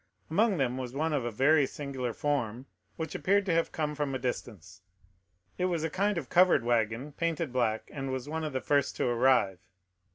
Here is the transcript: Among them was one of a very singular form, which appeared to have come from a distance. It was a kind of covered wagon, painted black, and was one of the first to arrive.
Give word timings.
Among 0.31 0.57
them 0.57 0.79
was 0.79 0.95
one 0.95 1.13
of 1.13 1.25
a 1.25 1.29
very 1.29 1.67
singular 1.67 2.11
form, 2.11 2.65
which 2.95 3.13
appeared 3.13 3.45
to 3.45 3.53
have 3.53 3.71
come 3.71 3.93
from 3.93 4.15
a 4.15 4.17
distance. 4.17 4.81
It 5.59 5.65
was 5.65 5.83
a 5.83 5.91
kind 5.91 6.17
of 6.17 6.27
covered 6.27 6.65
wagon, 6.65 7.11
painted 7.11 7.53
black, 7.53 7.87
and 7.93 8.11
was 8.11 8.27
one 8.27 8.43
of 8.43 8.51
the 8.53 8.61
first 8.61 8.95
to 8.95 9.05
arrive. 9.05 9.59